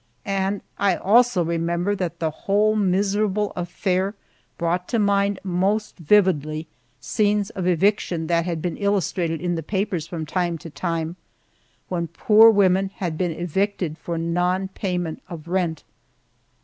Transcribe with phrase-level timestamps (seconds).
[0.25, 4.15] And I also remember that the whole miserable affair
[4.57, 6.65] brought to mind most vividly
[6.99, 11.17] scenes of eviction that had been illustrated in the papers from time to time,
[11.87, 15.83] when poor women had been evicted for nonpayment of rent!